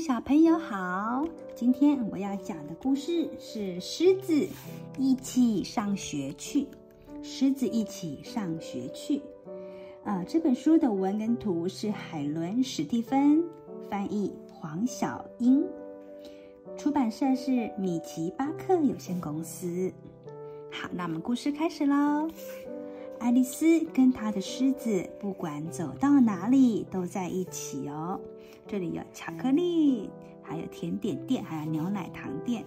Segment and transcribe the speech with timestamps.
[0.00, 4.48] 小朋友好，今天我要讲的故事是狮子
[4.96, 6.66] 一起上学去。
[7.22, 9.20] 狮子一起上学去。
[10.02, 13.44] 啊，这本书的文跟图是海伦史蒂芬
[13.90, 15.62] 翻译，黄小英，
[16.78, 19.92] 出版社是米奇巴克有限公司。
[20.70, 22.26] 好，那我们故事开始喽。
[23.20, 28.18] 爱丽丝跟她的狮子，不管走到哪里都在一起哦。
[28.66, 30.08] 这里有巧克力，
[30.42, 32.64] 还有甜点店，还有牛奶糖店。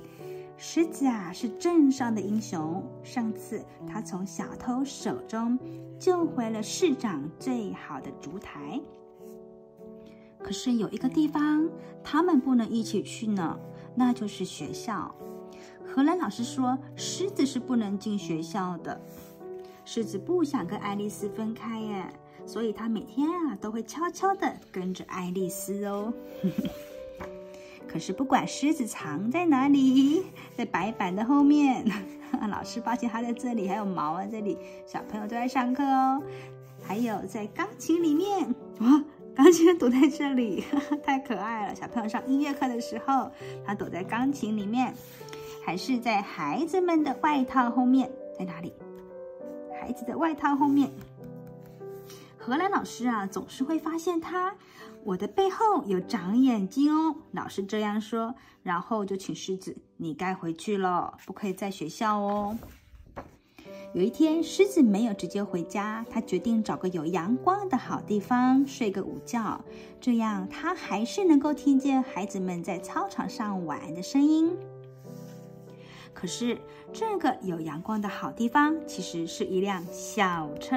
[0.56, 2.84] 狮子啊，是镇上的英雄。
[3.02, 5.58] 上次他从小偷手中
[5.98, 8.80] 救回了市长最好的烛台。
[10.38, 11.68] 可是有一个地方，
[12.04, 13.60] 他们不能一起去呢，
[13.96, 15.14] 那就是学校。
[15.84, 19.02] 荷兰老师说，狮子是不能进学校的。
[19.86, 22.06] 狮子不想跟爱丽丝分开耶，
[22.46, 26.14] 所以它每天啊都会悄悄地跟着爱丽丝哦。
[27.88, 30.24] 可是不管狮子藏在哪里，
[30.56, 31.86] 在白板的后面，
[32.50, 36.22] 老师发现它在这里，还有毛啊这里，小朋友都在上课哦。
[36.82, 38.48] 还有在钢琴里面，
[38.80, 39.04] 哇，
[39.36, 40.64] 钢琴躲在这里，
[41.06, 41.76] 太可爱了。
[41.76, 43.32] 小朋友上音乐课的时候，
[43.66, 44.94] 它躲在钢琴里面，
[45.64, 48.74] 还是在孩子们的外套后面，在哪里？
[49.84, 50.90] 孩子的外套后面，
[52.38, 54.56] 荷兰老师啊，总是会发现他。
[55.04, 62.58] 我的背后有长眼睛哦，老师这样说，然后就请狮子，你该回去了，不可以在学校哦。
[63.94, 69.60] 有一天，狮子没有直接回家，他决定找个有阳光的好地方睡个午觉，
[70.00, 74.50] 这样他还是能够听见孩子们在操场上玩的声音。
[76.14, 76.58] 可是，
[76.94, 80.76] 这个有阳光的好地方其实是一辆校车，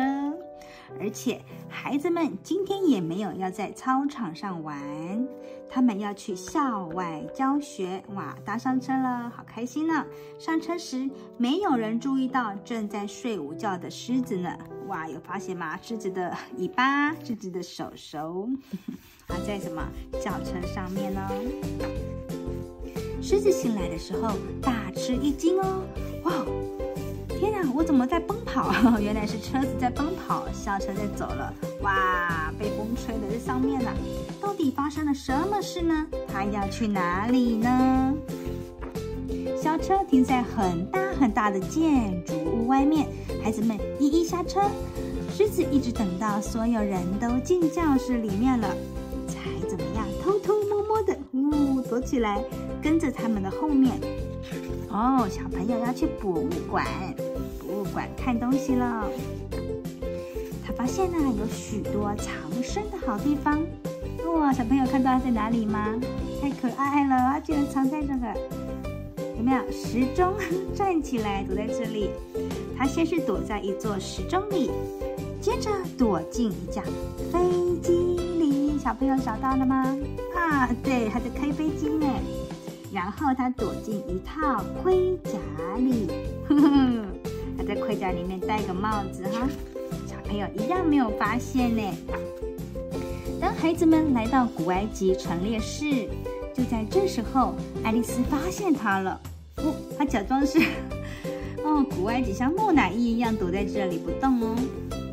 [0.98, 4.76] 而且孩子们今天也没有要在操场上玩，
[5.68, 8.02] 他们要去校外教学。
[8.14, 10.04] 哇，搭上车了，好开心呢！
[10.38, 14.56] 上车时，没有人注意到正在睡午觉的狮子呢。
[14.88, 15.78] 哇，有发现吗？
[15.82, 18.48] 狮子的尾巴，狮子的手手，
[19.28, 19.86] 啊，在什么
[20.20, 21.28] 轿车上面呢？
[23.28, 25.82] 狮子醒来的时候大吃一惊哦！
[26.22, 26.32] 哇，
[27.28, 28.72] 天哪，我怎么在奔跑？
[29.03, 31.53] 原来是车子在奔跑，校车在走了。
[31.82, 33.91] 哇，被风吹的在上面呢。
[34.41, 36.06] 到底发生了什么事呢？
[36.32, 38.14] 它要去哪里呢？
[39.60, 43.08] 校车停在很大很大的建筑物外面，
[43.43, 44.60] 孩子们一一下车。
[45.37, 48.69] 狮子一直等到所有人都进教室里面了，
[49.26, 50.06] 才怎么样？
[50.22, 52.41] 偷偷摸摸的，呜，躲起来。
[52.86, 53.98] 跟着他们的后面，
[54.91, 56.86] 哦，小朋友要去博物馆，
[57.58, 59.10] 博物馆看东西了。
[60.64, 62.32] 他发现呢，有许多藏
[62.62, 63.60] 身的好地方。
[64.32, 66.00] 哇，小朋友看到他在哪里吗？
[66.41, 68.32] 太可爱了，他居然藏在这个，
[69.36, 69.72] 有没有？
[69.72, 70.34] 时钟
[70.72, 72.10] 站起来躲在这里。
[72.78, 74.70] 他先是躲在一座时钟里，
[75.41, 76.82] 接着躲进一架
[77.32, 77.41] 飞
[77.82, 78.78] 机里。
[78.78, 79.84] 小朋友找到了吗？
[80.36, 82.06] 啊，对，他在开飞机呢。
[82.96, 85.38] 然后他躲进一套盔甲
[85.76, 86.08] 里，
[86.48, 87.04] 呵呵，
[87.58, 89.46] 他在盔甲里面戴个帽子哈，
[90.06, 91.82] 小朋友一样没有发现呢。
[93.38, 96.08] 当孩子们来到古埃及陈列室，
[96.54, 99.20] 就在这时候，爱丽丝发现他了。
[99.58, 100.58] 哦，他假装是
[101.62, 104.56] 哦，古埃及像木乃伊一样躲在这里不动哦。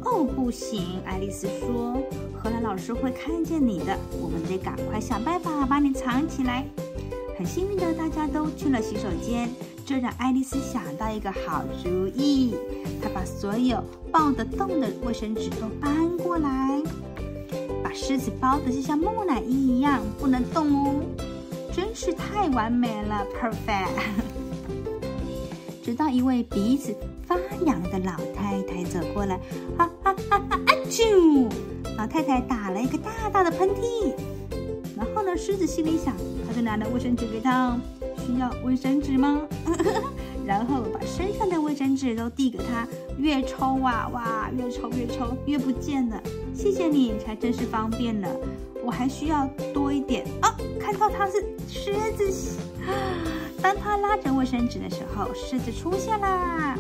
[0.05, 2.01] 哦，不行，爱丽丝说，
[2.41, 6.65] 荷兰老师会看见你的，我们得赶快想办法把你藏起来。
[7.46, 9.50] 幸运的，大家都去了洗手间，
[9.86, 12.56] 这让爱丽丝想到一个好主意。
[13.02, 16.81] 她把所有抱得动的卫生纸都搬过来，
[17.84, 21.02] 把狮子包的就像木乃伊一样，不能动哦，
[21.76, 23.90] 真是太完美了，perfect。
[25.84, 26.96] 直到一位鼻子
[27.28, 29.38] 发痒的老太太走过来，
[29.78, 30.60] 哈哈哈哈！
[30.66, 31.50] 阿啾！
[31.98, 34.13] 老太太打了一个大大的喷嚏。
[34.96, 36.16] 然后呢，狮子心里想。
[36.55, 37.77] 就拿的卫生纸给他，
[38.25, 39.41] 需要卫生纸吗？
[40.45, 46.21] 然后把身上的卫生纸都递给他，越抽啊哇，越抽越抽越不见了。
[46.53, 48.29] 谢谢你，才真是方便了。
[48.83, 50.53] 我还需要多一点啊！
[50.77, 52.57] 看到他是狮子！
[53.61, 56.77] 当他拉着卫生纸的时候，狮子出现啦！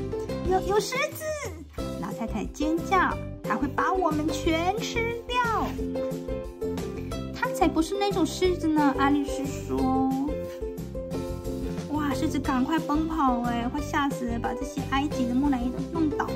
[0.49, 1.81] 有有狮子！
[2.01, 5.65] 老太太尖叫，他会把我们全吃掉。
[7.63, 8.93] 才不是那种狮子呢！
[8.97, 10.11] 爱丽丝说
[11.95, 16.33] ：“哇，狮子赶快奔跑哎，快吓死了，把这些埃及的木乃伊都弄倒了。”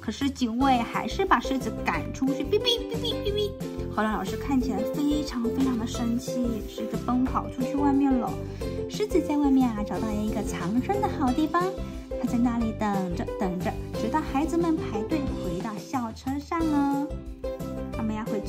[0.00, 3.50] 可是警卫还是把狮子赶出去，哔哔哔哔哔哔。
[3.94, 6.32] 荷兰老师看起来非常非常的生气，
[6.66, 8.32] 狮子奔跑出去外面了。
[8.88, 11.62] 狮子在外面啊，找到了一个藏身的好地方，
[12.18, 13.70] 它在那里等着等着，
[14.00, 16.99] 直到孩子们排队回到校车上呢。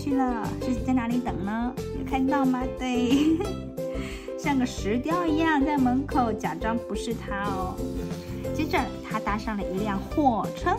[0.01, 1.73] 去了，狮子在哪里等呢？
[1.99, 2.63] 有看到吗？
[2.79, 3.37] 对，
[4.35, 7.75] 像个石雕一样在门口假装不是他哦。
[8.55, 10.75] 接着他搭上了一辆货车，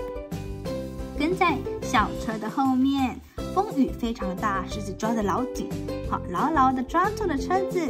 [1.16, 3.16] 跟在校车的后面。
[3.54, 5.69] 风雨非常大，狮子抓得老紧，
[6.08, 7.80] 好，牢牢地抓住了车子。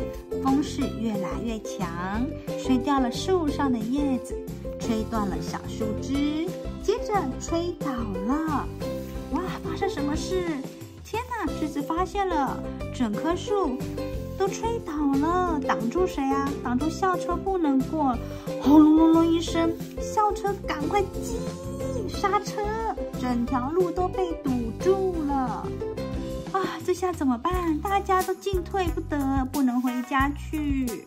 [0.42, 2.26] 风势越来越强，
[2.60, 4.36] 吹掉了树上的叶子，
[4.80, 6.46] 吹断了小树枝，
[6.82, 8.66] 接着吹倒了。
[9.30, 10.42] 哇，发生什么事？
[11.46, 12.62] 狮子发现了，
[12.94, 13.78] 整棵树
[14.38, 16.48] 都吹倒了，挡住谁啊？
[16.62, 18.16] 挡住校车不能过。
[18.62, 21.38] 轰隆隆隆一声，校车赶快急
[22.08, 22.60] 刹车，
[23.20, 24.50] 整条路都被堵
[24.80, 25.66] 住了。
[26.52, 27.78] 啊，这下怎么办？
[27.80, 31.06] 大家都进退不得，不能回家去。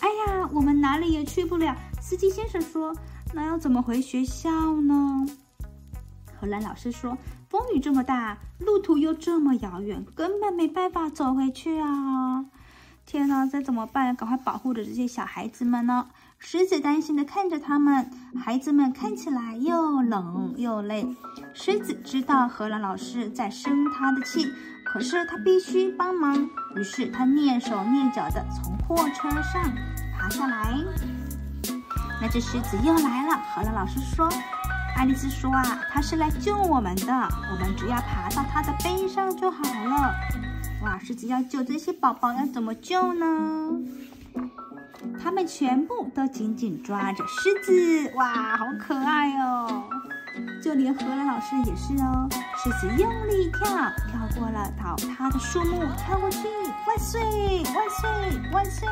[0.00, 1.74] 哎呀，我们哪里也去不了。
[2.00, 2.94] 司机先生说
[3.32, 4.50] ：“那要怎么回学校
[4.80, 5.26] 呢？”
[6.38, 7.16] 荷兰老师说
[7.52, 12.46] ：“风雨这么大，路途又这么遥远，根本没办法走回去啊！”
[13.04, 14.16] 天哪，这怎么办？
[14.16, 16.06] 赶快保护着这些小孩子们呢！
[16.38, 18.10] 狮子担心地看着他们，
[18.42, 21.14] 孩子们看起来又冷又累。
[21.52, 24.50] 狮子知道荷兰老师在生他的气，
[24.86, 29.62] 可是他必须帮忙，于是他蹑手蹑脚地从货车上
[30.16, 30.74] 爬下来。
[32.18, 34.26] 那只狮子又来了，荷兰老师说
[34.96, 37.12] ：“爱丽丝说啊，他是来救我们的，
[37.50, 40.14] 我们只要爬到他的背上就好了。”
[40.82, 43.26] 哇，狮子要救这些宝宝，要怎么救呢？
[45.22, 49.84] 他们全部都紧紧抓着狮子，哇，好可爱哦！
[50.62, 52.28] 就连荷兰老师也是哦。
[52.56, 53.66] 狮子用力跳，
[54.08, 56.48] 跳过了倒塌的树木，跳过去，
[56.86, 57.20] 万岁，
[57.74, 58.88] 万岁，万岁，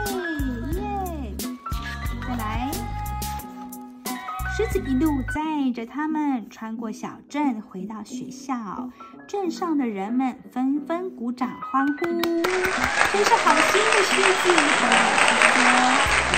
[4.60, 8.90] 狮子一路载着他们穿过小镇，回到学校。
[9.26, 14.52] 镇上的人们纷纷鼓掌欢呼，真是好心的狮子。
[14.76, 15.64] 荷兰老师说。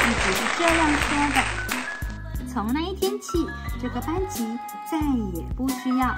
[0.05, 2.47] 一直是这样说的。
[2.47, 3.45] 从那一天起，
[3.81, 4.57] 这个班级
[4.89, 5.01] 再
[5.35, 6.15] 也不需要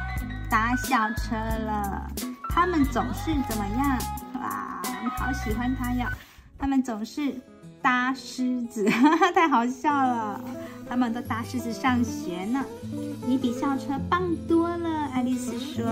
[0.51, 2.07] 搭校车了。
[2.51, 3.99] 他们总是怎么样？
[4.43, 4.83] 哇，
[5.17, 6.13] 好喜欢他呀！
[6.59, 7.41] 他们总是
[7.85, 10.43] 搭狮子，哈哈，太好笑了。
[10.89, 12.65] 他们都搭狮子上学呢。
[13.27, 15.85] 你比校车棒多了，爱丽丝说。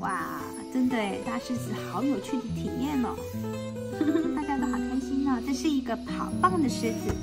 [0.00, 0.40] 哇，
[0.74, 3.14] 真的，搭狮子好有趣的体验哦。
[4.34, 7.14] 大家都好开心哦，这是一个好棒的狮子。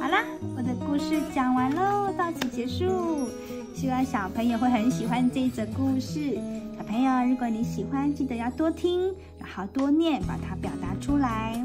[0.00, 0.22] 好啦，
[0.56, 3.28] 我的故事讲完喽，到此结束。
[3.74, 6.38] 希望小朋友会很喜欢这一则故事。
[6.78, 11.60] 小朋友，如果你喜欢，记得要多听，然后多念，把它表达出来。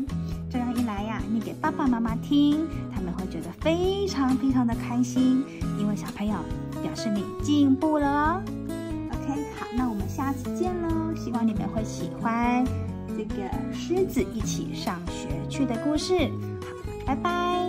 [0.49, 5.43] 这样一来呀，念给爸爸妈妈听，他们会觉得非常非常的开心，
[5.79, 6.33] 因为小朋友
[6.81, 8.41] 表示你进步了哦。
[9.11, 11.13] OK，好，那我们下次见喽。
[11.15, 12.65] 希望你们会喜欢。
[13.17, 16.17] 这个狮子一起上学去的故事，
[16.61, 16.67] 好，
[17.05, 17.68] 拜拜。